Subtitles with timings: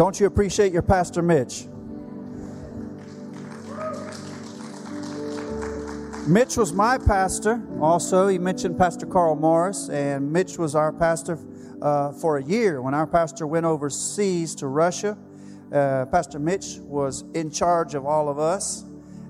[0.00, 1.66] Don't you appreciate your Pastor Mitch?
[6.26, 8.26] Mitch was my pastor also.
[8.26, 11.38] He mentioned Pastor Carl Morris, and Mitch was our pastor
[11.82, 15.18] uh, for a year when our pastor went overseas to Russia.
[15.70, 18.86] Uh, pastor Mitch was in charge of all of us.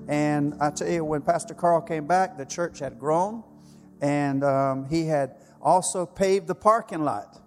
[0.07, 3.43] And I tell you, when Pastor Carl came back, the church had grown,
[3.99, 7.41] and um, he had also paved the parking lot.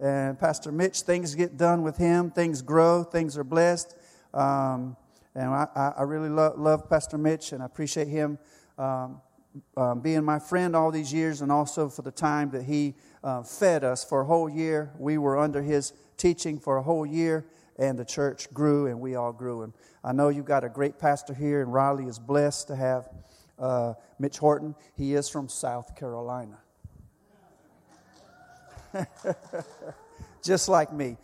[0.00, 3.96] And Pastor Mitch, things get done with him, things grow, things are blessed.
[4.32, 4.96] Um,
[5.34, 8.38] and I, I really lo- love Pastor Mitch, and I appreciate him
[8.78, 9.20] um,
[9.76, 13.42] um, being my friend all these years, and also for the time that he uh,
[13.42, 14.92] fed us for a whole year.
[14.98, 17.46] We were under his teaching for a whole year,
[17.78, 19.62] and the church grew, and we all grew.
[19.62, 23.08] And I know you've got a great pastor here, and Raleigh is blessed to have
[23.58, 24.74] uh, Mitch Horton.
[24.96, 26.58] He is from South Carolina.
[30.42, 31.16] Just like me.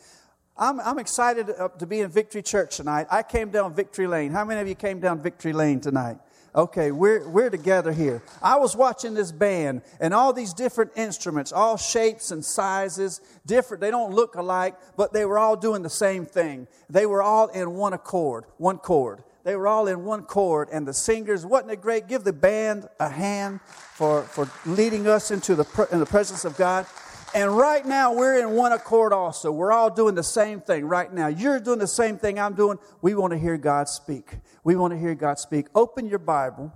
[0.56, 3.06] I'm, I'm excited uh, to be in Victory Church tonight.
[3.10, 4.30] I came down Victory Lane.
[4.32, 6.18] How many of you came down Victory Lane tonight?
[6.54, 8.22] Okay, we're, we're together here.
[8.42, 13.80] I was watching this band and all these different instruments, all shapes and sizes, different.
[13.80, 16.66] They don't look alike, but they were all doing the same thing.
[16.88, 19.22] They were all in one accord, one chord.
[19.44, 22.08] They were all in one chord, and the singers, wasn't it great?
[22.08, 23.60] Give the band a hand
[23.94, 26.84] for, for leading us into the, in the presence of God.
[27.32, 29.52] And right now, we're in one accord also.
[29.52, 31.28] We're all doing the same thing right now.
[31.28, 32.78] You're doing the same thing I'm doing.
[33.02, 34.38] We want to hear God speak.
[34.64, 35.66] We want to hear God speak.
[35.74, 36.72] Open your Bible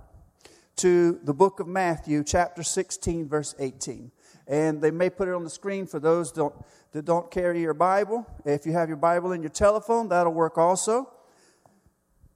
[0.77, 4.11] to the book of Matthew, chapter 16, verse 18.
[4.47, 6.55] And they may put it on the screen for those don't,
[6.93, 8.25] that don't carry your Bible.
[8.45, 11.11] If you have your Bible in your telephone, that'll work also.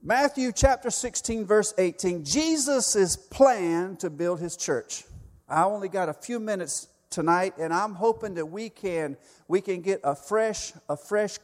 [0.02, 2.24] Matthew chapter 16, verse 18.
[2.24, 5.04] Jesus' plan to build his church.
[5.48, 9.16] I only got a few minutes tonight, and I'm hoping that we can
[9.48, 11.38] we can get a fresh a fresh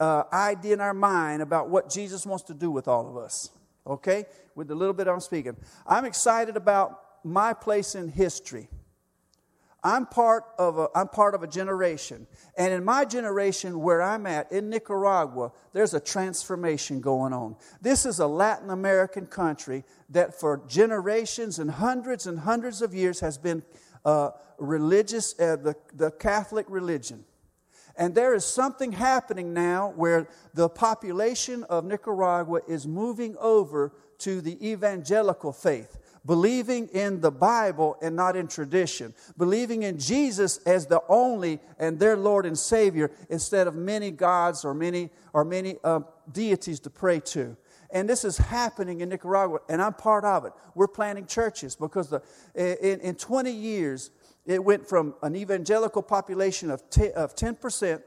[0.00, 3.50] uh, idea in our mind about what Jesus wants to do with all of us.
[3.86, 4.24] Okay,
[4.54, 5.56] with the little bit I'm speaking,
[5.86, 8.68] I'm excited about my place in history.
[9.84, 12.28] I'm part of a, I'm part of a generation.
[12.56, 17.56] And in my generation, where I'm at, in Nicaragua, there's a transformation going on.
[17.80, 23.20] This is a Latin American country that for generations and hundreds and hundreds of years
[23.20, 23.64] has been
[24.04, 27.24] uh, religious, uh, the, the Catholic religion.
[27.96, 34.40] And there is something happening now where the population of Nicaragua is moving over to
[34.40, 40.86] the evangelical faith, believing in the Bible and not in tradition, believing in Jesus as
[40.86, 45.76] the only and their Lord and Savior instead of many gods or many or many
[45.84, 47.56] uh, deities to pray to.
[47.92, 50.52] And this is happening in Nicaragua, and I'm part of it.
[50.74, 52.22] We're planting churches because the,
[52.54, 54.10] in, in 20 years,
[54.46, 56.82] it went from an evangelical population of,
[57.14, 58.02] of 10%.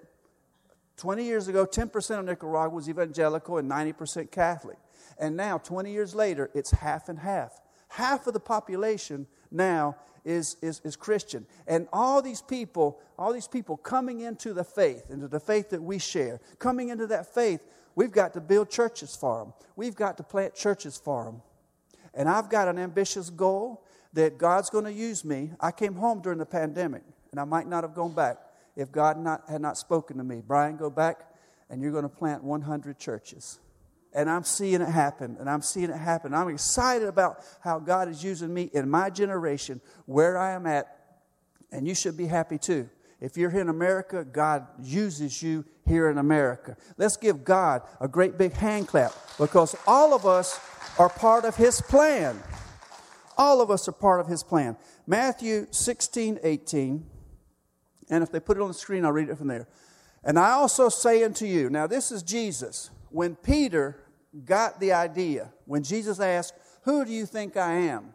[0.98, 4.78] 20 years ago, 10% of Nicaragua was evangelical and 90% Catholic.
[5.20, 7.62] And now, 20 years later, it's half and half.
[7.90, 11.46] Half of the population now is, is, is Christian.
[11.68, 15.82] And all these people, all these people coming into the faith, into the faith that
[15.82, 17.62] we share, coming into that faith,
[17.96, 19.54] we've got to build churches for them.
[19.76, 21.42] We've got to plant churches for them.
[22.14, 23.84] And I've got an ambitious goal
[24.14, 25.52] that God's going to use me.
[25.60, 28.38] I came home during the pandemic, and I might not have gone back
[28.76, 30.42] if God not, had not spoken to me.
[30.46, 31.20] Bryan, go back,
[31.70, 33.60] and you're going to plant 100 churches.
[34.14, 36.34] And I'm seeing it happen, and I'm seeing it happen.
[36.34, 40.88] I'm excited about how God is using me in my generation, where I am at,
[41.72, 42.90] and you should be happy too.
[43.22, 46.76] If you're here in America, God uses you here in America.
[46.98, 50.60] Let's give God a great big hand clap because all of us
[51.00, 52.42] are part of His plan.
[53.38, 54.78] All of us are part of his plan.
[55.06, 57.06] Matthew 16, 18.
[58.10, 59.68] And if they put it on the screen, I'll read it from there.
[60.24, 62.90] And I also say unto you, now this is Jesus.
[63.10, 64.00] When Peter
[64.46, 66.54] got the idea, when Jesus asked,
[66.84, 68.14] Who do you think I am?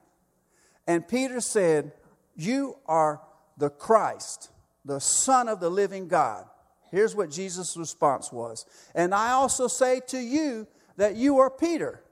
[0.86, 1.92] And Peter said,
[2.36, 3.20] You are
[3.56, 4.50] the Christ,
[4.84, 6.44] the Son of the living God.
[6.90, 8.66] Here's what Jesus' response was.
[8.94, 10.66] And I also say to you
[10.96, 12.02] that you are Peter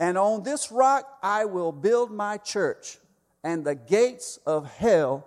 [0.00, 2.98] and on this rock I will build my church,
[3.44, 5.26] and the gates of hell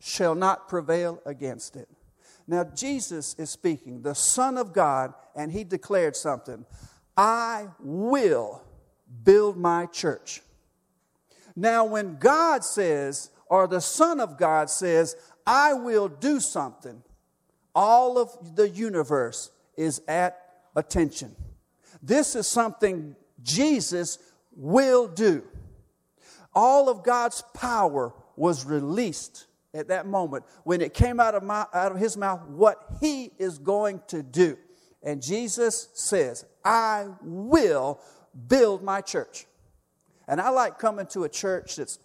[0.00, 1.88] shall not prevail against it.
[2.46, 6.64] Now, Jesus is speaking, the Son of God, and he declared something
[7.16, 8.62] I will
[9.22, 10.40] build my church.
[11.54, 15.14] Now, when God says, or the Son of God says,
[15.46, 17.04] I will do something,
[17.72, 20.40] all of the universe is at
[20.74, 21.36] attention.
[22.02, 23.14] This is something
[23.44, 24.18] Jesus
[24.56, 25.44] will do.
[26.52, 31.64] All of God's power was released at that moment when it came out of, my,
[31.72, 34.58] out of his mouth what he is going to do.
[35.00, 38.00] And Jesus says, I will
[38.48, 39.46] build my church.
[40.26, 42.00] And I like coming to a church that's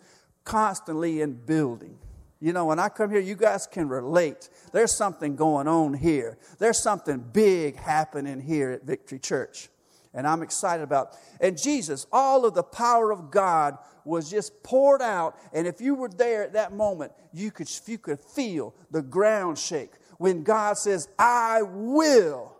[0.49, 1.95] constantly in building.
[2.39, 4.49] You know, when I come here, you guys can relate.
[4.73, 6.39] There's something going on here.
[6.57, 9.69] There's something big happening here at Victory Church.
[10.11, 11.15] And I'm excited about.
[11.39, 15.37] And Jesus, all of the power of God was just poured out.
[15.53, 19.59] And if you were there at that moment, you could, you could feel the ground
[19.59, 22.55] shake when God says, I will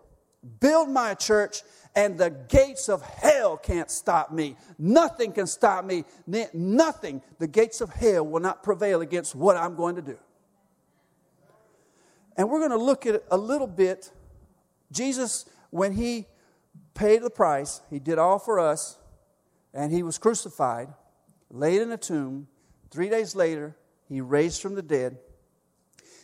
[0.60, 1.64] build my church
[1.96, 4.56] and the gates of hell can't stop me.
[4.78, 6.06] Nothing can stop me.
[6.54, 7.22] Nothing.
[7.40, 10.18] The gates of hell will not prevail against what I'm going to do.
[12.38, 14.12] And we're going to look at a little bit.
[14.92, 16.26] Jesus, when he
[16.94, 18.98] paid the price, he did all for us,
[19.74, 20.88] and he was crucified,
[21.50, 22.48] laid in a tomb.
[22.92, 23.76] Three days later,
[24.08, 25.18] he raised from the dead.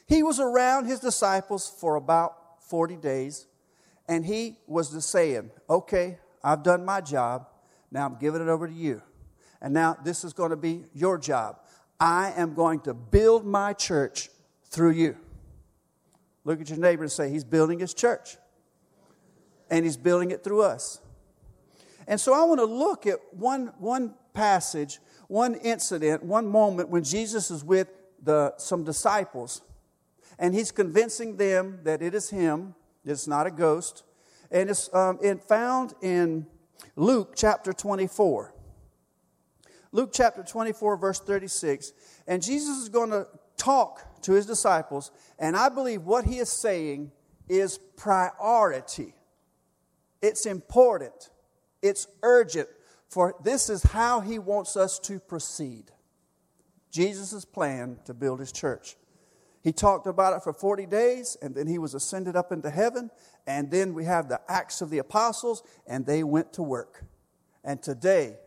[0.08, 3.48] He was around his disciples for about 40 days.
[4.08, 7.48] And he was the saying, okay, I've done my job.
[7.92, 9.02] Now I'm giving it over to you.
[9.62, 11.60] And now this is going to be your job.
[12.00, 14.30] I am going to build my church
[14.66, 15.18] through you.
[16.44, 18.38] Look at your neighbor and say, He's building his church.
[19.70, 21.00] And he's building it through us.
[22.08, 27.04] And so I want to look at one, one passage, one incident, one moment when
[27.04, 27.88] Jesus is with
[28.22, 29.62] the, some disciples.
[30.38, 32.76] And he's convincing them that it is him
[33.06, 34.04] it's not a ghost.
[34.52, 36.48] And it's um, it found in
[36.96, 38.54] Luke chapter 24.
[39.92, 41.94] Luke chapter 24, verse 36.
[42.28, 45.12] And Jesus is going to talk to his disciples.
[45.40, 47.12] And I believe what he is saying
[47.48, 49.14] is priority.
[50.22, 51.30] It's important.
[51.82, 52.68] It's urgent.
[53.10, 55.92] For this is how he wants us to proceed.
[56.92, 58.98] Jesus' plan to build his church.
[59.66, 63.10] He talked about it for 40 days, and then he was ascended up into heaven.
[63.48, 67.04] And then we have the Acts of the Apostles, and they went to work.
[67.64, 68.38] And today,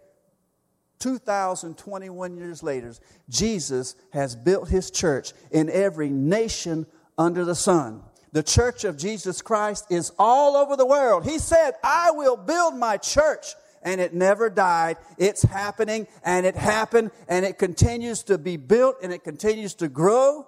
[1.01, 2.95] 2021 years later,
[3.29, 6.87] Jesus has built his church in every nation
[7.19, 8.05] under the sun.
[8.31, 11.25] The church of Jesus Christ is all over the world.
[11.25, 13.57] He said, I will build my church.
[13.83, 14.99] And it never died.
[15.19, 19.89] It's happening and it happened and it continues to be built and it continues to
[19.89, 20.47] grow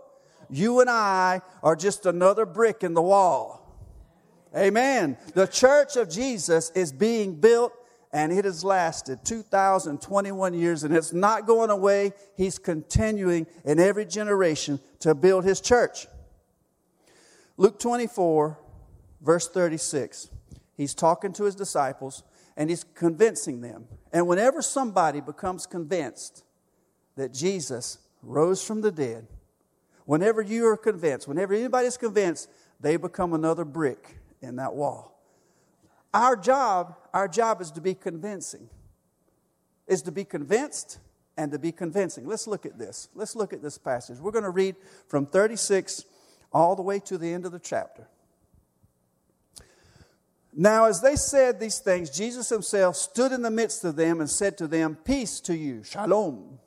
[0.50, 3.60] you and I are just another brick in the wall.
[4.56, 5.16] Amen.
[5.34, 7.72] The church of Jesus is being built
[8.12, 12.12] and it has lasted 2021 years and it's not going away.
[12.36, 16.08] He's continuing in every generation to build his church.
[17.56, 18.58] Luke 24,
[19.20, 20.30] verse 36.
[20.76, 22.24] He's talking to his disciples
[22.56, 23.86] and he's convincing them.
[24.12, 26.42] And whenever somebody becomes convinced
[27.16, 29.28] that Jesus rose from the dead,
[30.04, 32.48] Whenever you are convinced, whenever anybody's convinced,
[32.80, 35.20] they become another brick in that wall.
[36.12, 38.68] Our job, our job is to be convincing.
[39.86, 40.98] Is to be convinced
[41.36, 42.26] and to be convincing.
[42.26, 43.08] Let's look at this.
[43.14, 44.18] Let's look at this passage.
[44.18, 44.76] We're going to read
[45.08, 46.04] from 36
[46.52, 48.08] all the way to the end of the chapter.
[50.52, 54.28] Now, as they said these things, Jesus himself stood in the midst of them and
[54.28, 56.58] said to them, Peace to you, shalom.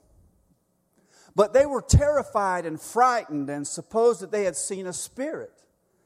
[1.35, 5.51] But they were terrified and frightened and supposed that they had seen a spirit.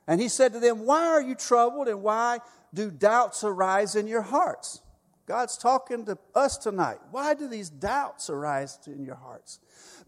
[0.07, 2.39] And he said to them, Why are you troubled and why
[2.73, 4.81] do doubts arise in your hearts?
[5.25, 6.99] God's talking to us tonight.
[7.11, 9.59] Why do these doubts arise in your hearts?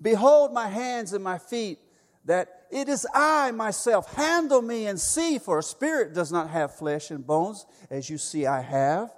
[0.01, 1.79] Behold my hands and my feet,
[2.23, 4.13] that it is I myself.
[4.15, 8.17] Handle me and see, for a spirit does not have flesh and bones, as you
[8.17, 9.11] see I have.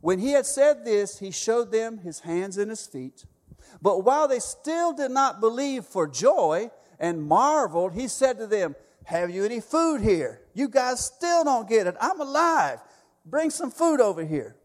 [0.00, 3.26] When he had said this, he showed them his hands and his feet.
[3.82, 8.74] But while they still did not believe for joy and marveled, he said to them,
[9.04, 10.40] Have you any food here?
[10.54, 11.96] You guys still don't get it.
[12.00, 12.80] I'm alive.
[13.24, 14.56] Bring some food over here.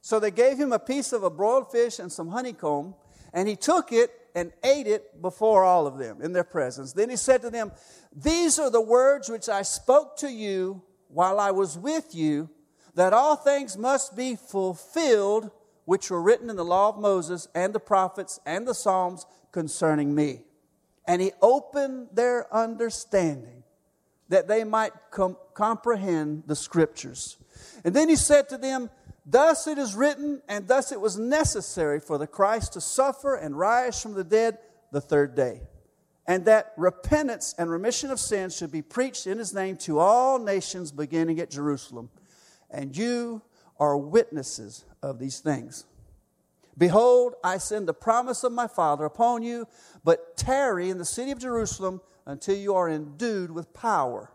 [0.00, 2.94] So they gave him a piece of a broiled fish and some honeycomb,
[3.32, 6.92] and he took it and ate it before all of them in their presence.
[6.92, 7.72] Then he said to them,
[8.14, 12.50] These are the words which I spoke to you while I was with you,
[12.94, 15.50] that all things must be fulfilled
[15.86, 20.14] which were written in the law of Moses and the prophets and the Psalms concerning
[20.14, 20.42] me.
[21.06, 23.62] And he opened their understanding
[24.28, 27.38] that they might com- comprehend the scriptures.
[27.84, 28.90] And then he said to them,
[29.24, 33.58] Thus it is written, and thus it was necessary for the Christ to suffer and
[33.58, 34.58] rise from the dead
[34.92, 35.62] the third day.
[36.26, 40.40] And that repentance and remission of sins should be preached in his name to all
[40.40, 42.10] nations beginning at Jerusalem.
[42.68, 43.42] And you
[43.78, 45.84] are witnesses of these things.
[46.78, 49.66] Behold, I send the promise of my Father upon you,
[50.04, 54.30] but tarry in the city of Jerusalem until you are endued with power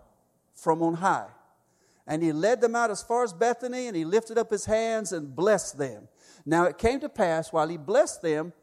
[0.55, 1.27] from on high.
[2.07, 5.11] And he led them out as far as Bethany, and he lifted up his hands
[5.11, 6.07] and blessed them.
[6.45, 8.53] Now it came to pass, while he blessed them,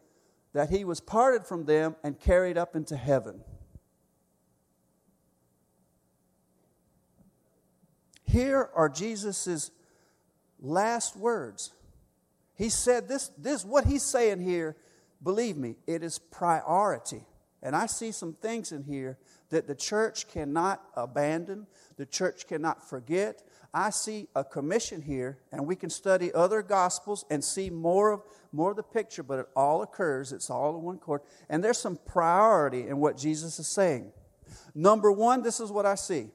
[0.52, 3.43] that he was parted from them and carried up into heaven.
[8.25, 9.71] Here are Jesus'
[10.61, 11.73] last words.
[12.59, 14.77] He said this, this, what he's saying here,
[15.23, 17.25] believe me, it is priority.
[17.62, 19.17] And I see some things in here
[19.50, 23.43] that the church cannot abandon, the church cannot forget.
[23.73, 28.23] I see a commission here, and we can study other gospels and see more of,
[28.53, 31.21] more of the picture, but it all occurs, it's all in one chord.
[31.49, 34.12] And there's some priority in what Jesus is saying.
[34.75, 36.31] Number one, this is what I see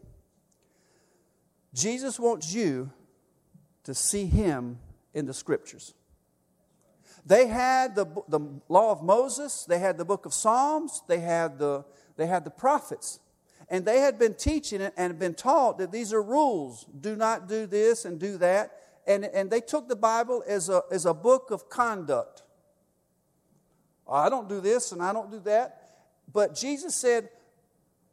[1.74, 2.92] Jesus wants you
[3.84, 4.80] to see him
[5.14, 5.94] in the scriptures.
[7.26, 11.58] They had the, the law of Moses, they had the book of Psalms, they had
[11.58, 11.86] the,
[12.18, 13.20] they had the prophets.
[13.70, 16.86] And they had been teaching it and been taught that these are rules.
[17.00, 18.72] Do not do this and do that.
[19.08, 22.44] And, and they took the Bible as a, as a book of conduct.
[24.10, 25.80] I don't do this and I don't do that.
[26.32, 27.30] But Jesus said,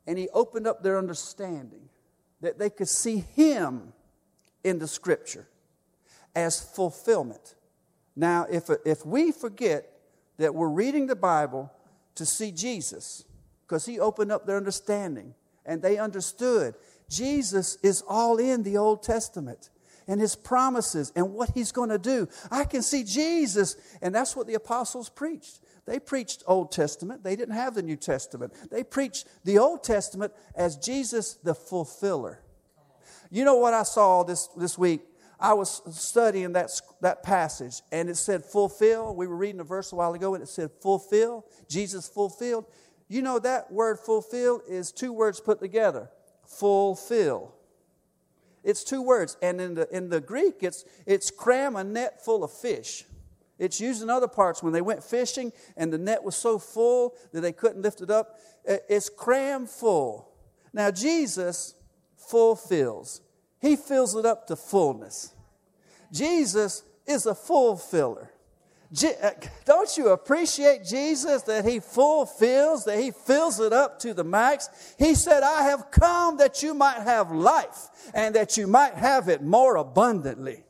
[0.07, 1.89] and he opened up their understanding
[2.41, 3.93] that they could see him
[4.65, 5.47] in the scripture
[6.35, 7.55] as fulfillment.
[8.17, 9.91] Now, if, if we forget
[10.39, 11.71] that we're reading the Bible
[12.17, 13.25] to see Jesus,
[13.67, 16.75] because he opened up their understanding and they understood
[17.09, 19.71] Jesus is all in the Old Testament
[20.09, 22.29] and his promises and what he's going to do.
[22.51, 25.61] I can see Jesus, and that's what the apostles preached.
[25.87, 27.23] They preached Old Testament.
[27.23, 28.53] They didn't have the New Testament.
[28.71, 32.41] They preached the Old Testament as Jesus the fulfiller.
[33.31, 35.03] You know what I saw this, this week?
[35.41, 36.71] I was studying that,
[37.01, 39.15] that passage and it said fulfill.
[39.15, 41.47] We were reading a verse a while ago and it said fulfill.
[41.69, 42.67] Jesus fulfilled.
[43.09, 46.11] You know that word fulfill is two words put together.
[46.47, 47.55] Fulfill.
[48.63, 49.37] It's two words.
[49.41, 53.05] And in the, in the Greek, it's, it's cram a net full of fish.
[53.59, 57.15] It's used in other parts when they went fishing and the net was so full
[57.33, 58.39] that they couldn't lift it up.
[58.65, 60.31] It's cram full.
[60.73, 61.75] Now, Jesus
[62.17, 63.21] fulfills,
[63.61, 65.33] He fills it up to fullness.
[66.13, 68.31] Jesus is a fulfiller.
[68.93, 69.31] Uh,
[69.67, 74.95] don't you appreciate Jesus that He fulfills, that He fills it up to the max?
[74.99, 79.29] He said, I have come that you might have life and that you might have
[79.29, 80.65] it more abundantly.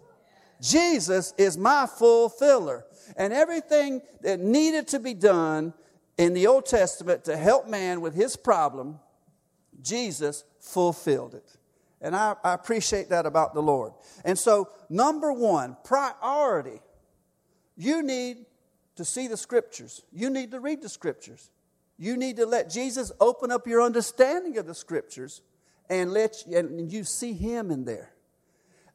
[0.61, 2.85] Jesus is my fulfiller.
[3.17, 5.73] And everything that needed to be done
[6.19, 9.01] in the Old Testament to help man with his problem,
[9.81, 11.57] Jesus fulfilled it.
[12.01, 13.93] And I, I appreciate that about the Lord.
[14.25, 16.81] And so, number one, priority.
[17.77, 18.47] You need
[18.97, 20.03] to see the scriptures.
[20.13, 21.51] You need to read the scriptures.
[21.99, 25.43] You need to let Jesus open up your understanding of the scriptures
[25.91, 28.13] and let you, and you see him in there.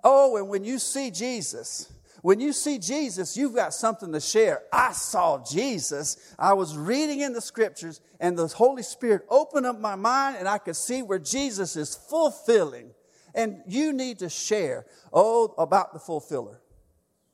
[0.04, 1.92] Oh, and when you see Jesus,
[2.26, 4.64] when you see Jesus, you've got something to share.
[4.74, 6.34] I saw Jesus.
[6.40, 10.48] I was reading in the scriptures, and the Holy Spirit opened up my mind, and
[10.48, 12.90] I could see where Jesus is fulfilling.
[13.36, 16.60] And you need to share, oh, about the fulfiller.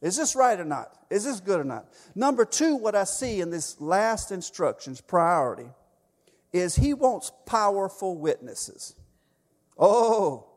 [0.02, 0.94] Is this right or not?
[1.10, 1.86] Is this good or not?
[2.14, 5.70] Number two, what I see in this last instructions, priority,
[6.52, 8.94] is he wants powerful witnesses.
[9.78, 10.51] Oh,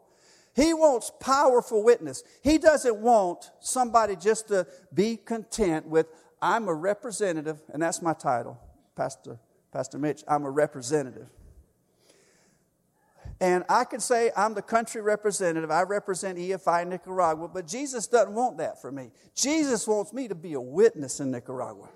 [0.54, 2.22] he wants powerful witness.
[2.42, 6.06] He doesn't want somebody just to be content with,
[6.40, 8.58] I'm a representative, and that's my title,
[8.94, 9.38] Pastor,
[9.72, 11.28] Pastor Mitch, I'm a representative.
[13.40, 15.70] And I can say I'm the country representative.
[15.70, 19.10] I represent EFI Nicaragua, but Jesus doesn't want that for me.
[19.34, 21.88] Jesus wants me to be a witness in Nicaragua.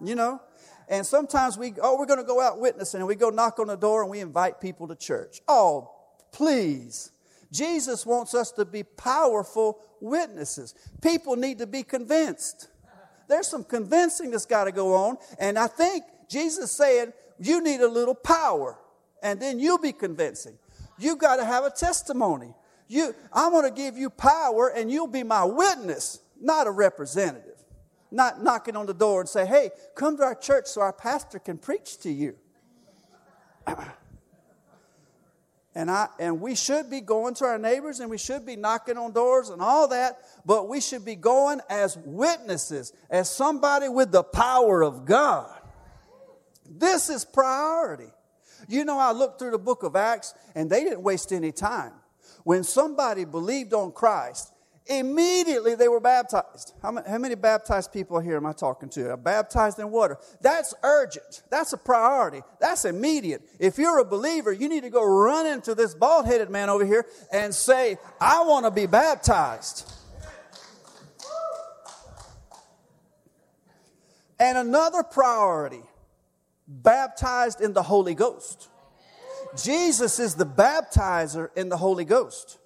[0.00, 0.40] You know?
[0.88, 3.68] And sometimes we, oh, we're going to go out witnessing, and we go knock on
[3.68, 5.40] the door and we invite people to church.
[5.46, 5.92] Oh,
[6.32, 7.11] please.
[7.52, 10.74] Jesus wants us to be powerful witnesses.
[11.02, 12.68] People need to be convinced.
[13.28, 15.18] There's some convincing that's got to go on.
[15.38, 18.78] And I think Jesus said, you need a little power,
[19.22, 20.58] and then you'll be convincing.
[20.98, 22.54] You've got to have a testimony.
[22.88, 27.48] You, I'm going to give you power, and you'll be my witness, not a representative.
[28.10, 31.38] Not knocking on the door and say, hey, come to our church so our pastor
[31.38, 32.36] can preach to you.
[35.74, 38.98] And, I, and we should be going to our neighbors and we should be knocking
[38.98, 44.12] on doors and all that, but we should be going as witnesses, as somebody with
[44.12, 45.58] the power of God.
[46.68, 48.10] This is priority.
[48.68, 51.92] You know, I looked through the book of Acts and they didn't waste any time.
[52.44, 54.51] When somebody believed on Christ,
[54.86, 56.74] Immediately they were baptized.
[56.82, 59.16] How many, how many, baptized people here am I talking to?
[59.16, 60.18] Baptized in water.
[60.40, 61.42] That's urgent.
[61.50, 62.42] That's a priority.
[62.60, 63.42] That's immediate.
[63.60, 66.84] If you're a believer, you need to go run into this bald headed man over
[66.84, 69.88] here and say, I want to be baptized.
[74.40, 75.82] And another priority
[76.66, 78.68] baptized in the Holy Ghost.
[79.62, 82.58] Jesus is the baptizer in the Holy Ghost.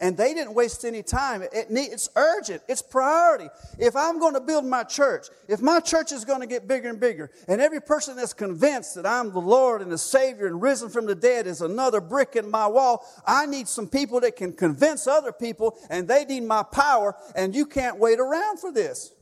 [0.00, 1.42] And they didn't waste any time.
[1.42, 2.62] It, it's urgent.
[2.68, 3.48] It's priority.
[3.78, 6.88] If I'm going to build my church, if my church is going to get bigger
[6.88, 10.60] and bigger, and every person that's convinced that I'm the Lord and the Savior and
[10.60, 14.36] risen from the dead is another brick in my wall, I need some people that
[14.36, 18.72] can convince other people, and they need my power, and you can't wait around for
[18.72, 19.12] this.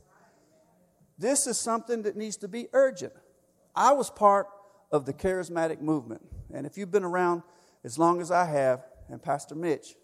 [1.17, 3.13] This is something that needs to be urgent.
[3.75, 4.47] I was part
[4.91, 6.21] of the charismatic movement.
[6.53, 7.43] And if you've been around
[7.83, 9.95] as long as I have, and Pastor Mitch,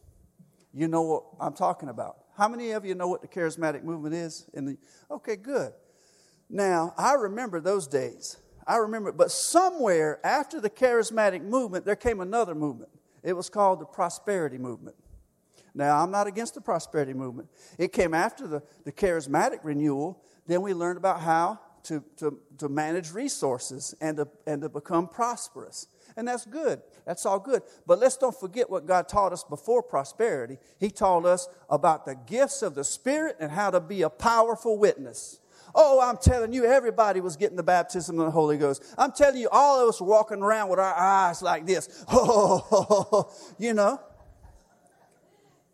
[0.78, 2.18] you know what I'm talking about.
[2.38, 4.46] How many of you know what the charismatic movement is?
[4.54, 4.78] The
[5.10, 5.74] okay, good.
[6.50, 8.38] Now I remember those days.
[8.68, 12.92] I remember, but somewhere after the charismatic movement, there came another movement.
[13.24, 14.96] It was called the prosperity movement.
[15.74, 17.50] Now, I'm not against the prosperity movement.
[17.78, 20.22] It came after the, the charismatic renewal.
[20.48, 25.08] Then we learned about how to, to, to manage resources and to, and to become
[25.08, 25.88] prosperous.
[26.18, 26.82] And that's good.
[27.06, 27.62] That's all good.
[27.86, 30.58] But let's don't forget what God taught us before prosperity.
[30.80, 34.80] He taught us about the gifts of the Spirit and how to be a powerful
[34.80, 35.40] witness.
[35.76, 38.84] Oh, I'm telling you, everybody was getting the baptism of the Holy Ghost.
[38.98, 42.04] I'm telling you, all of us were walking around with our eyes like this.
[42.10, 44.02] Oh, you know.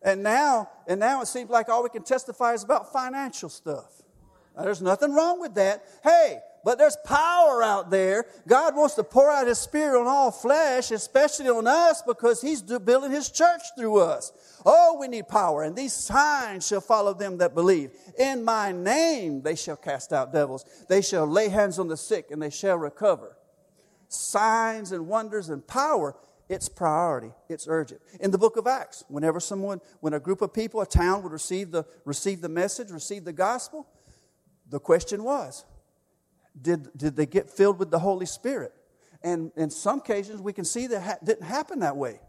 [0.02, 4.02] And now, and now it seems like all we can testify is about financial stuff.
[4.58, 5.86] Now, there's nothing wrong with that.
[6.04, 8.26] Hey, but there's power out there.
[8.48, 12.62] God wants to pour out His Spirit on all flesh, especially on us, because He's
[12.62, 14.32] building His church through us.
[14.66, 15.64] Oh, we need power.
[15.64, 17.92] And these signs shall follow them that believe.
[18.18, 20.66] In my name they shall cast out devils.
[20.88, 23.38] They shall lay hands on the sick and they shall recover.
[24.08, 26.16] Signs and wonders and power.
[26.50, 27.32] It's priority.
[27.50, 28.02] It's urgent.
[28.20, 31.32] In the book of Acts, whenever someone, when a group of people, a town would
[31.32, 33.88] receive the, receive the message, receive the gospel,
[34.70, 35.66] the question was,
[36.60, 38.74] did, did they get filled with the Holy Spirit?
[39.24, 42.20] And in some cases, we can see that ha- didn't happen that way.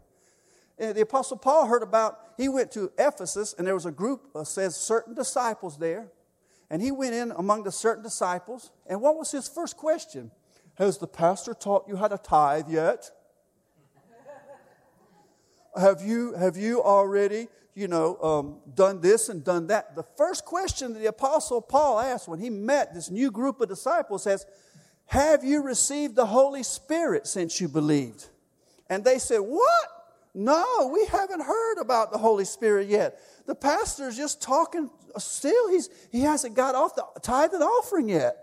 [0.77, 4.29] And the Apostle Paul heard about, he went to Ephesus, and there was a group,
[4.35, 6.07] uh, says certain disciples there.
[6.69, 8.71] And he went in among the certain disciples.
[8.87, 10.31] And what was his first question?
[10.75, 13.11] Has the pastor taught you how to tithe yet?
[15.77, 19.95] have you, have you already you know, um, done this and done that.
[19.95, 23.67] The first question that the Apostle Paul asked when he met this new group of
[23.67, 24.45] disciples says,
[25.07, 28.27] Have you received the Holy Spirit since you believed?
[28.89, 29.89] And they said, What?
[30.33, 33.19] No, we haven't heard about the Holy Spirit yet.
[33.45, 35.69] The pastor's just talking still.
[35.69, 38.37] He's, he hasn't got off the tithe and offering yet.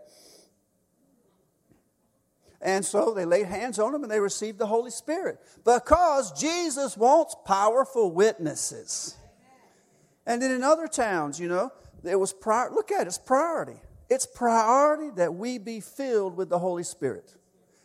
[2.62, 6.96] And so they laid hands on them and they received the Holy Spirit because Jesus
[6.96, 9.16] wants powerful witnesses.
[10.26, 11.72] And then in other towns, you know,
[12.04, 13.80] it was prior, look at it, it's priority.
[14.08, 17.34] It's priority that we be filled with the Holy Spirit.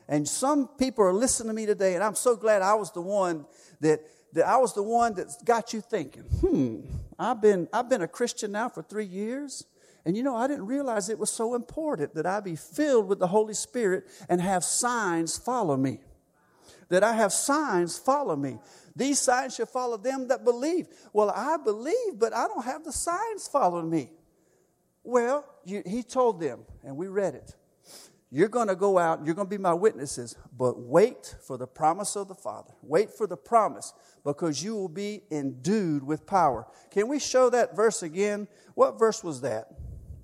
[0.10, 3.02] And some people are listening to me today, and I'm so glad I was the
[3.02, 3.45] one
[3.82, 4.02] that,
[4.34, 6.82] that I was the one that got you thinking, hmm,
[7.19, 9.65] I've been, I've been a Christian now for three years.
[10.06, 13.19] And you know, I didn't realize it was so important that I be filled with
[13.19, 16.00] the Holy Spirit and have signs follow me.
[16.89, 18.60] That I have signs follow me.
[18.95, 20.88] These signs shall follow them that believe.
[21.13, 24.12] Well, I believe, but I don't have the signs following me.
[25.04, 27.56] Well, you, he told them, and we read it.
[28.30, 31.67] You're going to go out, you're going to be my witnesses, but wait for the
[31.67, 32.73] promise of the Father.
[32.82, 33.93] Wait for the promise
[34.26, 36.67] because you will be endued with power.
[36.91, 38.50] Can we show that verse again?
[38.73, 39.69] What verse was that?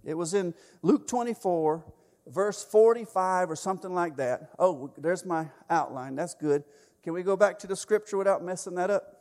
[0.04, 1.86] It was in Luke 24,
[2.28, 4.50] verse 45 or something like that.
[4.60, 6.16] Oh, there's my outline.
[6.16, 6.64] That's good.
[7.04, 9.20] Can we go back to the scripture without messing that up?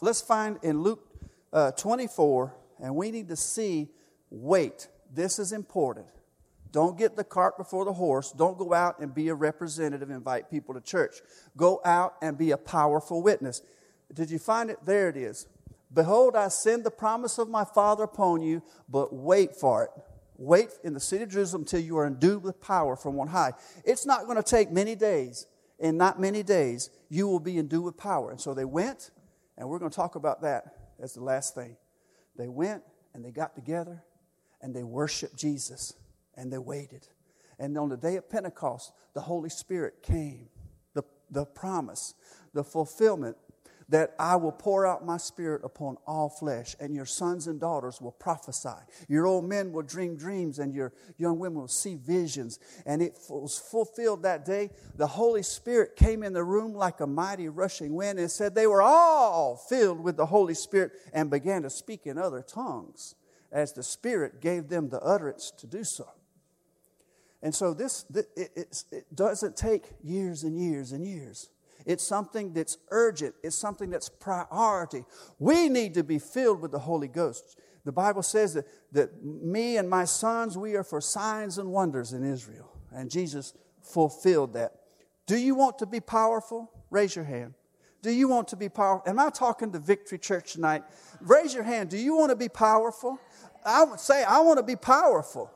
[0.00, 1.04] let's find in Luke
[1.52, 3.88] uh, 24, and we need to see
[4.30, 6.06] wait, this is important.
[6.70, 8.30] Don't get the cart before the horse.
[8.30, 11.16] Don't go out and be a representative, invite people to church.
[11.56, 13.62] Go out and be a powerful witness.
[14.12, 14.78] Did you find it?
[14.84, 15.46] There it is.
[15.92, 19.90] Behold, I send the promise of my Father upon you, but wait for it.
[20.38, 23.52] Wait in the city of Jerusalem until you are endued with power from on high.
[23.84, 25.46] It's not going to take many days.
[25.80, 28.30] In not many days, you will be endued with power.
[28.30, 29.10] And so they went,
[29.56, 30.64] and we're going to talk about that
[31.00, 31.76] as the last thing.
[32.36, 32.82] They went
[33.14, 34.02] and they got together
[34.62, 35.94] and they worshiped Jesus
[36.36, 37.06] and they waited.
[37.58, 40.48] And on the day of Pentecost, the Holy Spirit came,
[40.94, 42.14] the, the promise,
[42.54, 43.36] the fulfillment,
[43.88, 48.00] that I will pour out my spirit upon all flesh, and your sons and daughters
[48.00, 48.76] will prophesy.
[49.08, 52.58] Your old men will dream dreams, and your young women will see visions.
[52.84, 54.70] And it was fulfilled that day.
[54.96, 58.66] The Holy Spirit came in the room like a mighty rushing wind and said they
[58.66, 63.14] were all filled with the Holy Spirit and began to speak in other tongues
[63.50, 66.06] as the Spirit gave them the utterance to do so.
[67.42, 68.04] And so this,
[68.36, 71.48] it, doesn't take years and years and years.
[71.88, 73.34] It's something that's urgent.
[73.42, 75.06] It's something that's priority.
[75.38, 77.58] We need to be filled with the Holy Ghost.
[77.86, 82.12] The Bible says that, that me and my sons, we are for signs and wonders
[82.12, 82.70] in Israel.
[82.92, 84.74] And Jesus fulfilled that.
[85.26, 86.70] Do you want to be powerful?
[86.90, 87.54] Raise your hand.
[88.02, 89.08] Do you want to be powerful?
[89.08, 90.82] Am I talking to Victory Church tonight?
[91.22, 91.88] Raise your hand.
[91.88, 93.18] Do you want to be powerful?
[93.64, 95.50] I would say, I want to be powerful.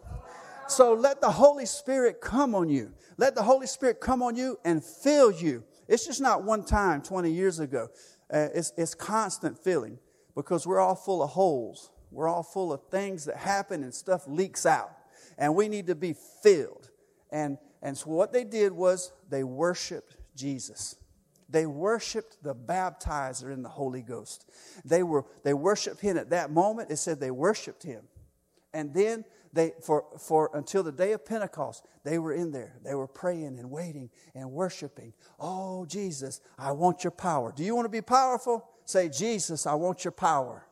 [0.66, 2.94] So let the Holy Spirit come on you.
[3.18, 5.64] Let the Holy Spirit come on you and fill you.
[5.92, 7.90] It's just not one time 20 years ago.
[8.32, 9.98] Uh, it's, it's constant filling
[10.34, 11.90] because we're all full of holes.
[12.10, 14.90] We're all full of things that happen and stuff leaks out.
[15.36, 16.88] And we need to be filled.
[17.30, 20.96] And, and so what they did was they worshiped Jesus.
[21.50, 24.50] They worshiped the baptizer in the Holy Ghost.
[24.86, 26.90] They, were, they worshiped him at that moment.
[26.90, 28.04] It said they worshiped him.
[28.72, 32.78] And then they, for, for until the day of Pentecost, they were in there.
[32.84, 35.12] They were praying and waiting and worshiping.
[35.38, 37.52] Oh, Jesus, I want your power.
[37.54, 38.66] Do you want to be powerful?
[38.86, 40.66] Say, Jesus, I want your power.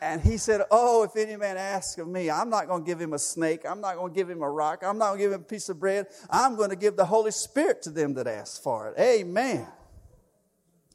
[0.00, 3.00] And he said, Oh, if any man asks of me, I'm not going to give
[3.00, 3.62] him a snake.
[3.68, 4.82] I'm not going to give him a rock.
[4.84, 6.06] I'm not going to give him a piece of bread.
[6.30, 9.00] I'm going to give the Holy Spirit to them that ask for it.
[9.00, 9.66] Amen.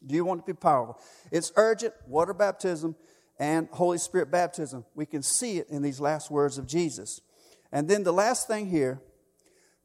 [0.06, 1.00] Do you want to be powerful?
[1.32, 2.96] It's urgent, water baptism
[3.42, 4.86] and Holy Spirit baptism.
[4.94, 7.22] We can see it in these last words of Jesus.
[7.72, 9.02] And then the last thing here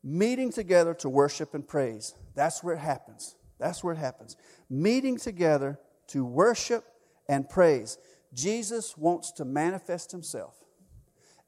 [0.05, 2.15] meeting together to worship and praise.
[2.35, 3.35] That's where it happens.
[3.59, 4.37] That's where it happens.
[4.69, 6.85] Meeting together to worship
[7.31, 7.97] and praise.
[8.35, 10.55] Jesus wants to manifest himself.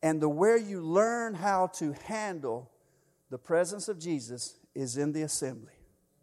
[0.03, 2.71] And the where you learn how to handle
[3.31, 5.75] the presence of Jesus is in the assembly.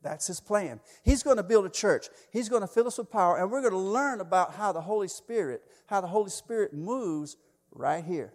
[0.05, 0.79] That's his plan.
[1.03, 2.09] He's going to build a church.
[2.31, 4.81] He's going to fill us with power, and we're going to learn about how the
[4.81, 7.37] Holy Spirit, how the Holy Spirit moves
[7.71, 8.31] right here.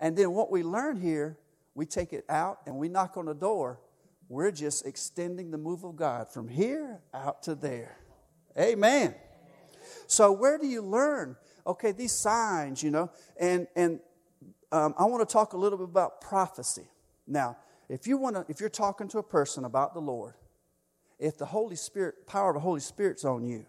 [0.00, 1.36] And then what we learn here,
[1.74, 3.80] we take it out and we knock on the door.
[4.30, 7.98] We're just extending the move of God from here out to there.
[8.58, 9.14] Amen.
[10.06, 11.36] So where do you learn?
[11.66, 14.00] Okay, these signs, you know, and and
[14.72, 16.88] um, I want to talk a little bit about prophecy.
[17.26, 17.58] Now,
[17.90, 20.34] if you want to, if you're talking to a person about the Lord,
[21.18, 23.66] if the Holy Spirit, power of the Holy Spirit's on you,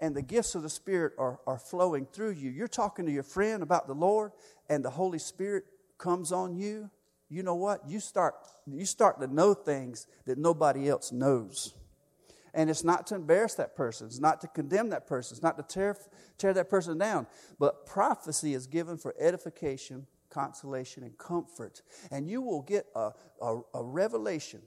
[0.00, 3.22] and the gifts of the Spirit are, are flowing through you, you're talking to your
[3.22, 4.32] friend about the Lord,
[4.68, 5.64] and the Holy Spirit
[5.98, 6.90] comes on you,
[7.28, 7.88] you know what?
[7.88, 8.34] You start,
[8.66, 11.74] you start to know things that nobody else knows.
[12.52, 15.56] And it's not to embarrass that person, it's not to condemn that person, it's not
[15.56, 15.96] to tear,
[16.36, 17.28] tear that person down.
[17.60, 21.82] But prophecy is given for edification, consolation, and comfort.
[22.10, 24.62] And you will get a, a, a revelation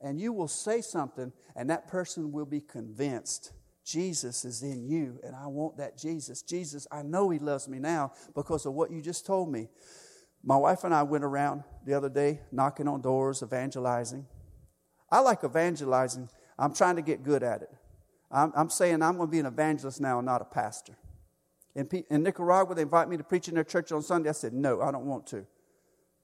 [0.00, 3.52] and you will say something, and that person will be convinced
[3.84, 6.42] Jesus is in you, and I want that Jesus.
[6.42, 9.68] Jesus, I know He loves me now because of what you just told me.
[10.44, 14.26] My wife and I went around the other day knocking on doors, evangelizing.
[15.10, 16.28] I like evangelizing.
[16.58, 17.70] I'm trying to get good at it.
[18.30, 20.96] I'm, I'm saying I'm going to be an evangelist now, not a pastor.
[21.74, 24.28] In, in Nicaragua, they invite me to preach in their church on Sunday.
[24.28, 25.46] I said, no, I don't want to.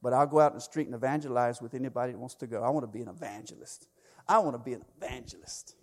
[0.06, 2.62] But I'll go out in the street and evangelize with anybody that wants to go.
[2.62, 3.88] I want to be an evangelist.
[4.28, 5.74] I want to be an evangelist.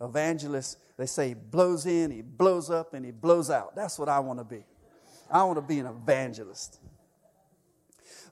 [0.00, 3.76] Evangelist, they say, he blows in, he blows up, and he blows out.
[3.76, 4.64] That's what I want to be.
[5.30, 6.80] I want to be an evangelist.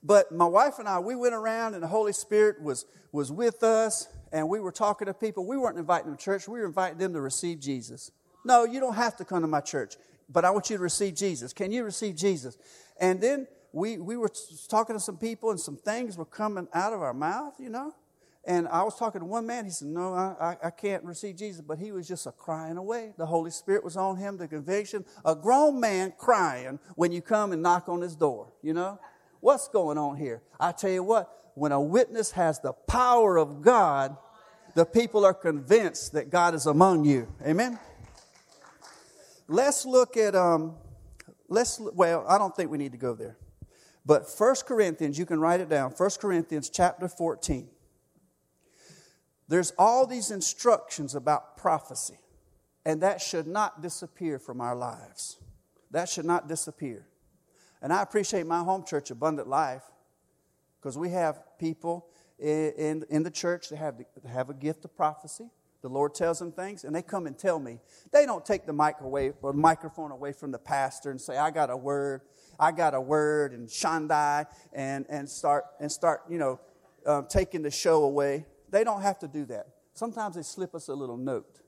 [0.03, 3.63] But my wife and I, we went around, and the Holy Spirit was, was with
[3.63, 5.47] us, and we were talking to people.
[5.47, 8.11] We weren't inviting them to church, we were inviting them to receive Jesus.
[8.45, 9.95] No, you don't have to come to my church,
[10.29, 11.53] but I want you to receive Jesus.
[11.53, 12.59] Can you receive Jesus?
[12.99, 14.31] And then we, we were
[14.69, 17.95] talking to some people and some things were coming out of our mouth, you know.
[18.45, 19.65] And I was talking to one man.
[19.65, 21.63] He said, No, I, I can't receive Jesus.
[21.63, 23.15] But he was just a crying away.
[23.17, 25.05] The Holy Spirit was on him, the conviction.
[25.25, 28.99] A grown man crying when you come and knock on his door, you know.
[29.41, 30.43] What's going on here?
[30.59, 34.17] I tell you what, when a witness has the power of God,
[34.75, 37.29] the people are convinced that God is among you.
[37.47, 37.79] Amen?
[39.49, 40.77] Let's look at, um,
[41.49, 43.37] let's, well, I don't think we need to go there.
[44.05, 47.69] But 1 Corinthians, you can write it down, 1 Corinthians chapter 14.
[49.49, 52.19] There's all these instructions about prophecy,
[52.85, 55.39] and that should not disappear from our lives.
[55.91, 57.07] That should not disappear.
[57.81, 59.83] And I appreciate my home church, Abundant Life,
[60.81, 65.51] because we have people in, in, the church that have, have a gift of prophecy.
[65.83, 67.81] The Lord tells them things, and they come and tell me.
[68.13, 71.71] They don't take the microwave or microphone away from the pastor and say, "I got
[71.71, 72.23] a word,
[72.63, 76.61] I got a word," and shandai, and and start and start, you know,
[77.05, 78.47] uh, taking the show away.
[78.71, 79.67] They don't have to do that.
[79.95, 81.61] Sometimes they slip us a little note,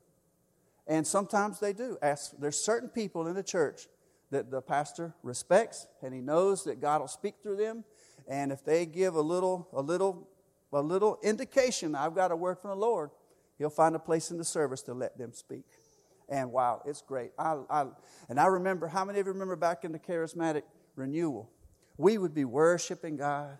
[0.86, 1.98] and sometimes they do.
[2.00, 2.32] Ask.
[2.38, 3.88] There's certain people in the church
[4.30, 7.84] that the pastor respects, and he knows that God will speak through them.
[8.26, 10.28] And if they give a little, a little,
[10.72, 13.10] a little indication, I've got a word from the Lord
[13.58, 15.64] He'll find a place in the service to let them speak.
[16.28, 17.32] And wow, it's great.
[17.38, 17.86] I, I,
[18.28, 20.62] and I remember, how many of you remember back in the charismatic
[20.96, 21.50] renewal?
[21.96, 23.58] We would be worshiping God,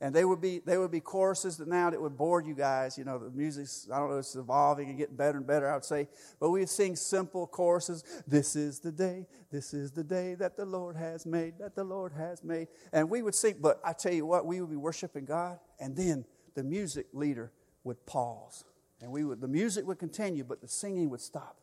[0.00, 2.96] and they would be they would be choruses that now that would bore you guys.
[2.96, 5.70] You know, the music's I don't know, it's evolving and getting better and better.
[5.70, 8.04] I would say, but we'd sing simple choruses.
[8.26, 11.84] This is the day, this is the day that the Lord has made, that the
[11.84, 13.56] Lord has made, and we would sing.
[13.60, 17.52] But I tell you what, we would be worshiping God, and then the music leader
[17.84, 18.64] would pause
[19.02, 21.56] and we would, the music would continue, but the singing would stop.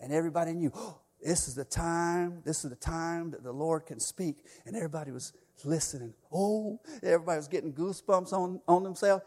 [0.00, 3.86] And everybody knew, oh, this is the time, this is the time that the Lord
[3.86, 4.44] can speak.
[4.66, 5.32] And everybody was
[5.64, 6.14] listening.
[6.32, 9.24] Oh, everybody was getting goosebumps on, on themselves.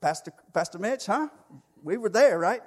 [0.00, 1.28] Pastor, Pastor Mitch, huh?
[1.82, 2.60] We were there, right?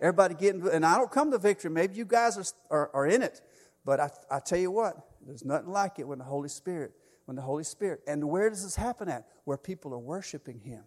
[0.00, 1.70] Everybody getting, and I don't come to victory.
[1.70, 3.40] Maybe you guys are, are, are in it.
[3.84, 6.92] But I, I tell you what, there's nothing like it when the Holy Spirit,
[7.26, 9.26] when the Holy Spirit, and where does this happen at?
[9.44, 10.84] Where people are worshiping Him.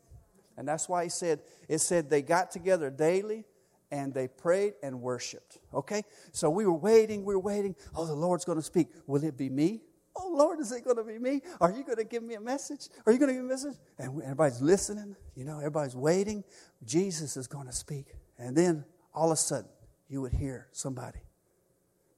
[0.58, 3.46] And that's why he said, it said they got together daily
[3.92, 5.60] and they prayed and worshiped.
[5.74, 6.04] Okay?
[6.32, 7.76] So we were waiting, we were waiting.
[7.96, 8.88] Oh, the Lord's going to speak.
[9.06, 9.82] Will it be me?
[10.16, 11.42] Oh, Lord, is it going to be me?
[11.60, 12.88] Are you going to give me a message?
[13.06, 13.76] Are you going to give me a message?
[13.98, 15.16] And everybody's listening.
[15.36, 16.44] You know, everybody's waiting.
[16.84, 18.08] Jesus is going to speak.
[18.38, 19.70] And then all of a sudden,
[20.10, 21.20] you would hear somebody.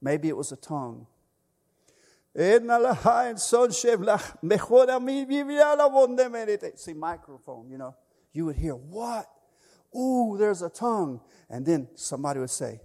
[0.00, 1.06] Maybe it was a tongue.
[6.76, 7.94] See, microphone, you know
[8.34, 9.30] you would hear, What?
[9.96, 11.20] Ooh, there's a tongue.
[11.48, 12.80] And then somebody would say,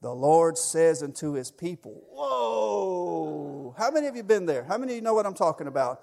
[0.00, 3.74] The Lord says unto his people, Whoa!
[3.78, 4.64] How many of you been there?
[4.64, 6.00] How many of you know what I'm talking about?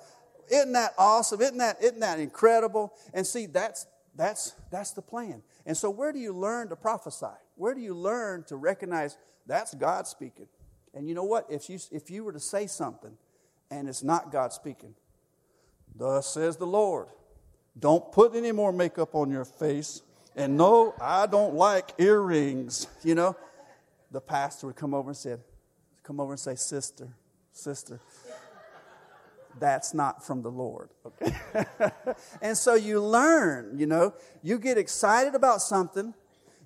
[0.49, 1.41] Isn't that awesome?
[1.41, 2.93] Isn't that, isn't that incredible?
[3.13, 5.43] And see, that's, that's, that's the plan.
[5.65, 7.25] And so, where do you learn to prophesy?
[7.55, 10.47] Where do you learn to recognize that's God speaking?
[10.93, 11.45] And you know what?
[11.49, 13.17] If you, if you were to say something
[13.69, 14.95] and it's not God speaking,
[15.95, 17.07] thus says the Lord,
[17.77, 20.01] don't put any more makeup on your face.
[20.37, 22.85] And no, I don't like earrings.
[23.03, 23.35] You know,
[24.11, 25.41] the pastor would come over and said,
[26.03, 27.09] come over and say, sister,
[27.51, 27.99] sister,
[29.59, 30.91] that's not from the Lord.
[31.05, 31.35] Okay.
[32.41, 36.13] and so you learn, you know, you get excited about something.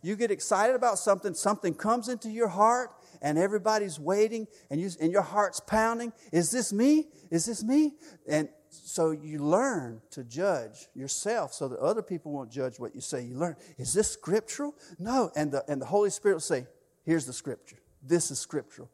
[0.03, 2.89] You get excited about something, something comes into your heart,
[3.21, 6.11] and everybody's waiting, and, you, and your heart's pounding.
[6.33, 7.07] Is this me?
[7.29, 7.93] Is this me?
[8.27, 13.01] And so you learn to judge yourself so that other people won't judge what you
[13.01, 13.21] say.
[13.23, 14.73] You learn, is this scriptural?
[14.97, 15.29] No.
[15.35, 16.65] And the, and the Holy Spirit will say,
[17.05, 17.77] here's the scripture.
[18.01, 18.89] This is scriptural.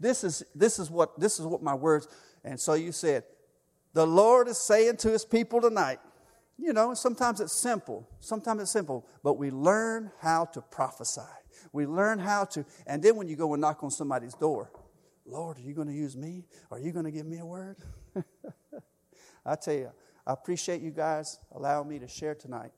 [0.00, 2.08] This is, this is what, this is what my words.
[2.42, 3.24] And so you said,
[3.92, 5.98] the Lord is saying to his people tonight,
[6.56, 8.08] you know, sometimes it's simple.
[8.20, 11.20] Sometimes it's simple, but we learn how to prophesy.
[11.72, 14.72] We learn how to, and then when you go and knock on somebody's door,
[15.26, 16.44] Lord, are you going to use me?
[16.70, 17.76] Are you going to give me a word?
[19.48, 19.90] I tell you,
[20.26, 22.70] I appreciate you guys allowing me to share tonight.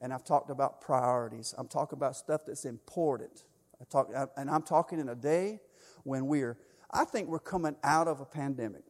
[0.00, 1.54] And I've talked about priorities.
[1.56, 3.44] I'm talking about stuff that's important.
[3.80, 5.60] I talk, and I'm talking in a day
[6.02, 6.58] when we're,
[6.90, 8.82] I think we're coming out of a pandemic.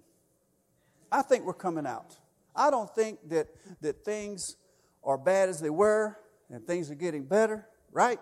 [1.11, 2.17] I think we're coming out.
[2.57, 3.49] I don't think that,
[3.83, 4.57] that things
[5.05, 6.19] are bad as they were
[6.51, 8.19] and things are getting better, right?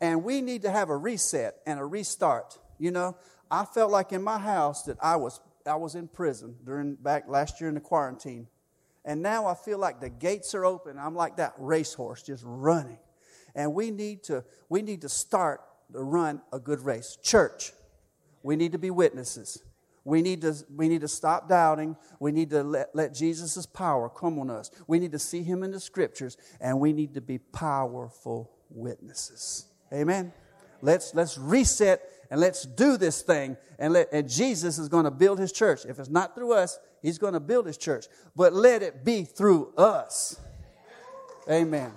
[0.00, 2.58] And we need to have a reset and a restart.
[2.78, 3.16] You know,
[3.48, 7.24] I felt like in my house that I was I was in prison during back
[7.28, 8.48] last year in the quarantine.
[9.04, 10.98] And now I feel like the gates are open.
[10.98, 12.98] I'm like that racehorse just running.
[13.54, 15.60] And we need to we need to start
[15.92, 17.18] to run a good race.
[17.22, 17.72] Church,
[18.42, 19.62] we need to be witnesses.
[20.04, 21.96] We need to, we need to stop doubting.
[22.20, 24.70] We need to let, let Jesus' power come on us.
[24.86, 29.66] We need to see him in the scriptures, and we need to be powerful witnesses.
[29.92, 30.32] Amen.
[30.82, 33.56] Let's, let's reset and let's do this thing.
[33.78, 35.84] And, let, and Jesus is going to build his church.
[35.84, 38.06] If it's not through us, he's going to build his church.
[38.36, 40.38] But let it be through us.
[41.50, 41.92] Amen.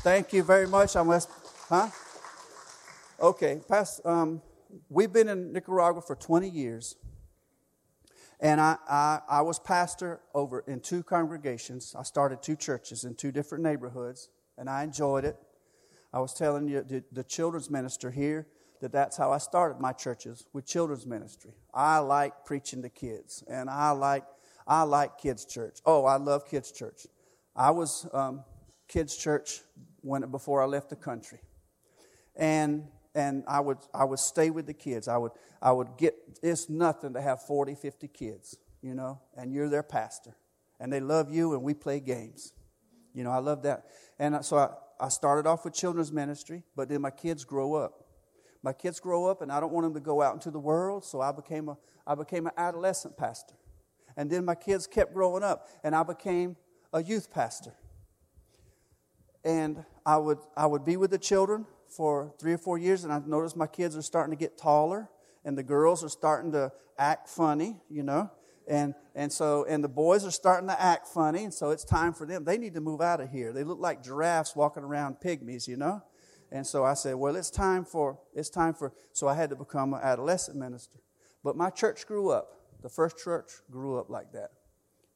[0.00, 0.96] Thank you very much.
[0.96, 1.28] I'm West,
[1.68, 1.88] huh?
[3.20, 4.42] Okay, past, um,
[4.88, 6.96] we've been in Nicaragua for 20 years.
[8.40, 11.94] And I, I, I was pastor over in two congregations.
[11.96, 15.36] I started two churches in two different neighborhoods, and I enjoyed it.
[16.12, 18.48] I was telling you, the, the children's minister here,
[18.82, 21.52] that that's how I started my churches with children's ministry.
[21.72, 24.24] I like preaching to kids, and I like
[24.66, 25.78] I like kids church.
[25.86, 27.06] Oh, I love kids church.
[27.56, 28.44] I was um,
[28.88, 29.60] kids church
[30.02, 31.40] when before I left the country.
[32.36, 35.08] and and I would I would stay with the kids.
[35.08, 39.52] I would I would get it's nothing to have 40, 50 kids, you know, and
[39.52, 40.36] you're their pastor.
[40.80, 42.52] And they love you and we play games.
[43.14, 43.84] You know, I love that.
[44.18, 48.01] And so I, I started off with children's ministry, but then my kids grow up.
[48.62, 51.04] My kids grow up and I don't want them to go out into the world,
[51.04, 53.54] so I became a I became an adolescent pastor.
[54.16, 56.56] And then my kids kept growing up and I became
[56.92, 57.72] a youth pastor.
[59.44, 63.12] And I would I would be with the children for three or four years, and
[63.12, 65.10] I've noticed my kids are starting to get taller,
[65.44, 68.30] and the girls are starting to act funny, you know.
[68.68, 72.14] And, and so, and the boys are starting to act funny, and so it's time
[72.14, 72.44] for them.
[72.44, 73.52] They need to move out of here.
[73.52, 76.02] They look like giraffes walking around pygmies, you know.
[76.52, 79.56] And so I said, well, it's time for, it's time for, so I had to
[79.56, 80.98] become an adolescent minister.
[81.42, 82.50] But my church grew up.
[82.82, 84.50] The first church grew up like that.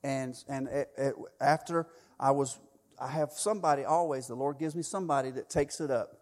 [0.02, 2.58] And, and it, it, after I was,
[2.98, 6.12] I have somebody always, the Lord gives me somebody that takes it up.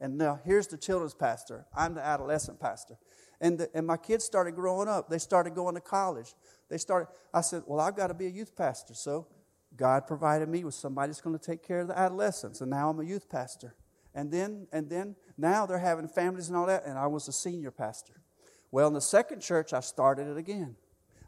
[0.00, 1.66] And now here's the children's pastor.
[1.76, 2.96] I'm the adolescent pastor.
[3.42, 5.10] And, the, and my kids started growing up.
[5.10, 6.34] They started going to college.
[6.70, 8.94] They started, I said, well, I've got to be a youth pastor.
[8.94, 9.26] So
[9.76, 12.62] God provided me with somebody that's going to take care of the adolescents.
[12.62, 13.74] And now I'm a youth pastor.
[14.14, 16.84] And then, and then now they're having families and all that.
[16.84, 18.20] And I was a senior pastor.
[18.70, 20.76] Well, in the second church, I started it again.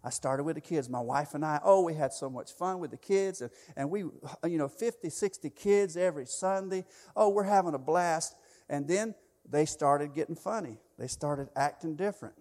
[0.03, 0.91] I started with the kids.
[0.91, 3.41] My wife and I, oh, we had so much fun with the kids.
[3.41, 6.85] And, and we, you know, 50, 60 kids every Sunday.
[7.17, 8.35] Oh, we're having a blast.
[8.69, 9.15] And then
[9.49, 10.79] they started getting funny.
[10.99, 12.35] They started acting different.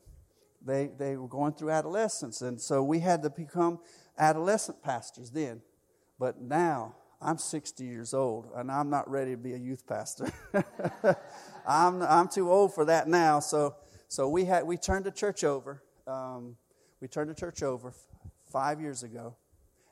[0.66, 2.42] They, they were going through adolescence.
[2.42, 3.80] And so we had to become
[4.18, 5.62] adolescent pastors then.
[6.20, 10.32] But now I'm 60 years old and I'm not ready to be a youth pastor.
[11.68, 13.40] I'm, I'm too old for that now.
[13.40, 13.76] So,
[14.10, 15.82] so we, had, we turned the church over.
[16.06, 16.58] Um,
[17.00, 17.94] we turned the church over
[18.52, 19.36] five years ago.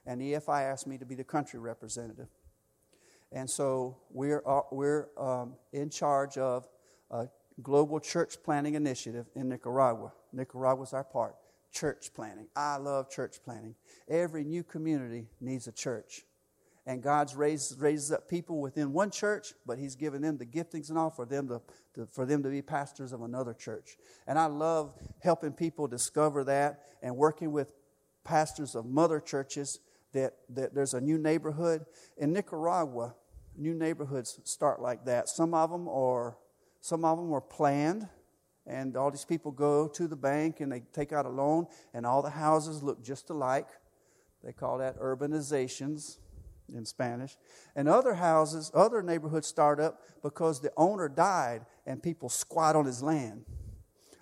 [0.06, 2.28] And EFI asked me to be the country representative.
[3.32, 6.68] And so we're, uh, we're um, in charge of
[7.10, 7.28] a
[7.62, 10.12] global church planting initiative in Nicaragua.
[10.34, 11.36] Nicaragua's our part.
[11.72, 12.48] Church planting.
[12.56, 13.76] I love church planting.
[14.10, 16.26] Every new community needs a church.
[16.86, 20.90] And God's raised, raises up people within one church, but He's given them the giftings
[20.90, 21.62] and all for them to,
[21.96, 23.98] to, for them to be pastors of another church.
[24.28, 27.74] And I love helping people discover that and working with
[28.24, 29.80] pastors of mother churches
[30.14, 31.86] that, that there's a new neighborhood.
[32.18, 33.16] In Nicaragua,
[33.56, 35.30] new neighborhoods start like that.
[35.30, 36.38] Some of them are
[36.84, 38.10] some of them are planned,
[38.66, 42.08] and all these people go to the bank and they take out a loan, and
[42.08, 43.68] all the houses look just alike.
[44.44, 46.18] They call that urbanizations
[46.76, 47.38] in Spanish.
[47.76, 52.86] And other houses, other neighborhoods start up because the owner died and people squat on
[52.86, 53.46] his land.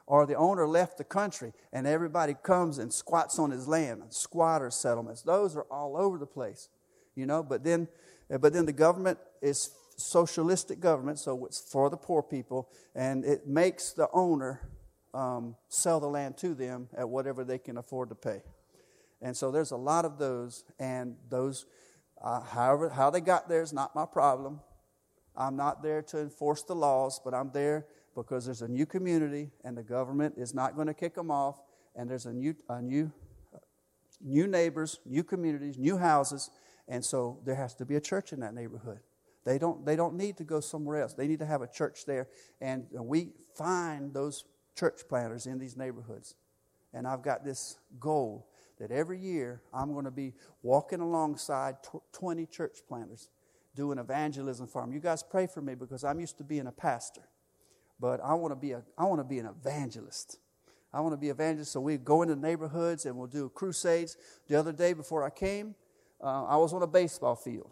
[0.06, 4.04] Or the owner left the country and everybody comes and squats on his land.
[4.10, 5.22] Squatter settlements.
[5.22, 6.70] Those are all over the place.
[7.16, 7.88] You know, but then
[8.30, 13.48] but then the government is socialistic government, so it's for the poor people, and it
[13.48, 14.62] makes the owner
[15.14, 18.42] um, sell the land to them at whatever they can afford to pay.
[19.22, 21.66] And so there's a lot of those, and those,
[22.22, 24.60] uh, however, how they got there is not my problem.
[25.36, 29.52] I'm not there to enforce the laws, but I'm there because there's a new community,
[29.64, 31.56] and the government is not going to kick them off,
[31.96, 33.12] and there's a new, a new,
[34.20, 36.50] new neighbors, new communities, new houses,
[36.90, 39.00] and so there has to be a church in that neighborhood.
[39.46, 41.14] They don't, they don't need to go somewhere else.
[41.14, 42.28] They need to have a church there.
[42.60, 44.44] And we find those
[44.78, 46.36] church planters in these neighborhoods.
[46.94, 48.48] And I've got this goal
[48.80, 51.78] that every year I'm going to be walking alongside
[52.14, 53.30] 20 church planters
[53.76, 54.92] doing evangelism for them.
[54.92, 57.22] You guys pray for me because I'm used to being a pastor.
[58.00, 60.40] But I want to be a I want to be an evangelist.
[60.94, 61.72] I want to be an evangelist.
[61.72, 64.18] So we go into neighborhoods and we'll do crusades.
[64.48, 65.76] The other day before I came,
[66.24, 67.70] uh, I was on a baseball field,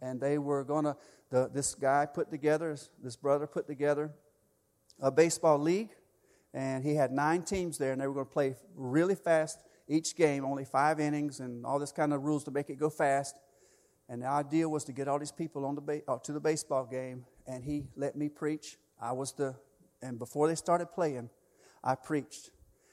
[0.00, 0.96] and they were going to,
[1.30, 4.12] The, this guy put together, this brother put together
[5.00, 5.90] a baseball league,
[6.52, 9.58] and he had nine teams there, and they were going to play really fast
[9.88, 12.90] each game, only five innings, and all this kind of rules to make it go
[12.90, 13.36] fast.
[14.08, 16.40] And the idea was to get all these people on the ba- uh, to the
[16.40, 18.76] baseball game, and he let me preach.
[19.00, 19.54] I was the,
[20.00, 21.30] and before they started playing,
[21.82, 22.50] I preached,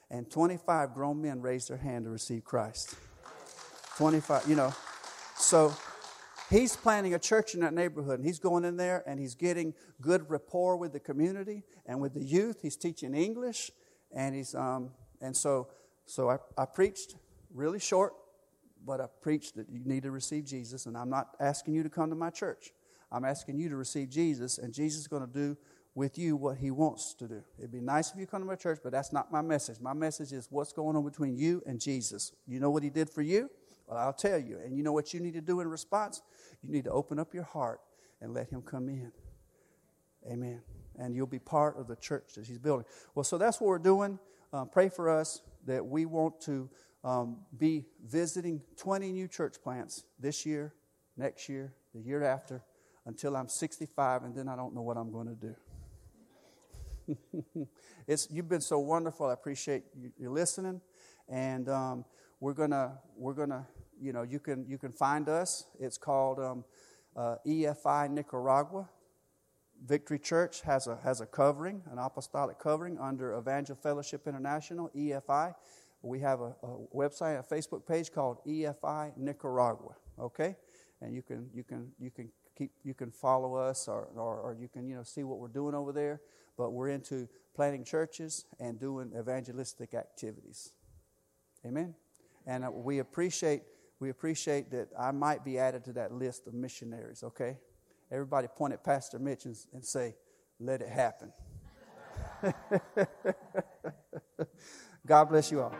[0.10, 2.96] and 25 grown men raised their hand to receive Christ.
[3.98, 4.74] 25, you know.
[5.36, 5.74] So
[6.50, 9.74] he's planning a church in that neighborhood, and he's going in there and he's getting
[10.02, 12.62] good rapport with the community and with the youth.
[12.62, 13.72] He's teaching English,
[14.16, 15.68] and he's um, and so
[16.10, 17.16] so I, I preached
[17.54, 18.14] really short,
[18.84, 21.90] but I preached that you need to receive Jesus, and I'm not asking you to
[21.90, 22.72] come to my church.
[23.12, 25.56] I'm asking you to receive Jesus, and Jesus is going to do
[25.94, 27.44] with you what he wants to do.
[27.60, 29.80] It'd be nice if you come to my church, but that's not my message.
[29.80, 32.32] My message is what's going on between you and Jesus.
[32.48, 33.50] You know what he did for you?
[33.86, 34.58] Well, I'll tell you.
[34.64, 36.24] And you know what you need to do in response?
[36.64, 37.82] You need to open up your heart
[38.20, 39.12] and let Him come in.
[40.30, 40.62] Amen.
[40.98, 42.86] and you'll be part of the church that He's building.
[43.16, 44.20] Well, so that's what we're doing.
[44.52, 46.70] Um, pray for us that we want to
[47.04, 50.74] um, be visiting 20 new church plants this year,
[51.18, 52.64] next year, the year after,
[53.06, 55.56] until I'm 65, and then I don't know what I'm going to do.
[58.08, 59.28] it's, you've been so wonderful.
[59.28, 60.82] I appreciate you, you listening.
[61.28, 62.06] And um,
[62.40, 63.68] we're gonna we're gonna
[64.02, 65.66] you know you can you can find us.
[65.80, 66.64] It's called um,
[67.16, 68.90] uh, EFI Nicaragua.
[69.86, 75.54] Victory Church has a has a covering, an apostolic covering under Evangel Fellowship International (EFI).
[76.02, 79.96] We have a, a website, a Facebook page called EFI Nicaragua.
[80.20, 80.56] Okay,
[81.02, 84.58] and you can you can you can keep you can follow us or, or, or
[84.60, 86.22] you can you know see what we're doing over there.
[86.58, 90.74] But we're into planting churches and doing evangelistic activities.
[91.66, 91.96] Amen.
[92.46, 93.64] And uh, we appreciate
[94.00, 97.24] we appreciate that I might be added to that list of missionaries.
[97.24, 97.58] Okay,
[98.12, 100.16] everybody point at Pastor Mitch and, and say,
[100.60, 101.32] "Let it happen."
[105.06, 105.76] God bless you all.